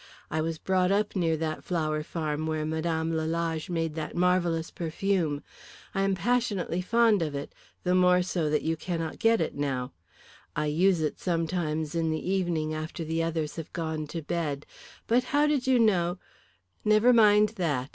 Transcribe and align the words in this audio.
I 0.31 0.41
was 0.41 0.57
brought 0.57 0.91
up 0.91 1.15
near 1.15 1.37
that 1.37 1.63
flower 1.63 2.01
farm 2.01 2.47
where 2.47 2.65
Mme. 2.65 3.13
Lalage 3.15 3.69
made 3.69 3.93
that 3.93 4.15
marvellous 4.15 4.71
perfume. 4.71 5.43
I 5.93 6.01
am 6.01 6.15
passionately 6.15 6.81
fond 6.81 7.21
of 7.21 7.35
it, 7.35 7.53
the 7.83 7.93
more 7.93 8.23
so 8.23 8.49
that 8.49 8.63
you 8.63 8.75
cannot 8.75 9.19
get 9.19 9.39
it 9.39 9.53
now. 9.53 9.91
I 10.55 10.65
use 10.65 11.01
it 11.01 11.19
sometimes 11.19 11.93
in 11.93 12.09
the 12.09 12.27
evening 12.31 12.73
after 12.73 13.03
the 13.03 13.21
others 13.21 13.57
have 13.57 13.71
gone 13.73 14.07
to 14.07 14.23
bed. 14.23 14.65
But 15.05 15.25
how 15.25 15.45
did 15.45 15.67
you 15.67 15.77
know" 15.77 16.17
"Never 16.83 17.13
mind 17.13 17.49
that. 17.57 17.89